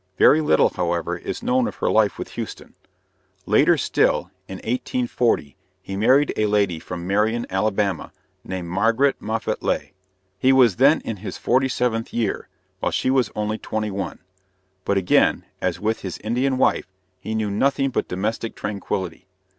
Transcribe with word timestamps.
Very 0.17 0.41
little, 0.41 0.69
however, 0.69 1.15
is 1.15 1.43
known 1.43 1.67
of 1.67 1.75
her 1.75 1.87
life 1.87 2.17
with 2.17 2.29
Houston. 2.29 2.73
Later 3.45 3.77
still 3.77 4.31
in 4.47 4.55
1840 4.55 5.55
he 5.83 5.95
married 5.95 6.33
a 6.35 6.47
lady 6.47 6.79
from 6.79 7.05
Marion, 7.05 7.45
Alabama, 7.51 8.11
named 8.43 8.67
Margaret 8.67 9.21
Moffette 9.21 9.61
Lea. 9.61 9.93
He 10.39 10.51
was 10.51 10.77
then 10.77 11.01
in 11.01 11.17
his 11.17 11.37
forty 11.37 11.69
seventh 11.69 12.11
year, 12.13 12.49
while 12.79 12.91
she 12.91 13.11
was 13.11 13.29
only 13.35 13.59
twenty 13.59 13.91
one; 13.91 14.17
but 14.85 14.97
again, 14.97 15.45
as 15.61 15.79
with 15.79 15.99
his 16.01 16.17
Indian 16.23 16.57
wife, 16.57 16.87
he 17.19 17.35
knew 17.35 17.51
nothing 17.51 17.91
but 17.91 18.07
domestic 18.07 18.55
tranquillity. 18.55 19.27